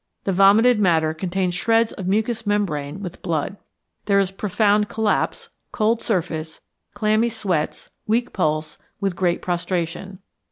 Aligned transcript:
The 0.23 0.31
vomited 0.31 0.79
matter 0.79 1.13
contains 1.13 1.53
shreds 1.53 1.91
of 1.91 2.07
mucous 2.07 2.47
membrane 2.47 3.03
with 3.03 3.21
blood. 3.21 3.57
There 4.05 4.17
is 4.17 4.31
profound 4.31 4.89
collapse, 4.89 5.49
cold 5.71 6.01
surface, 6.01 6.59
clammy 6.95 7.29
sweats, 7.29 7.91
weak 8.07 8.33
pulse, 8.33 8.79
with 8.99 9.15
great 9.15 9.43
prostration. 9.43 10.17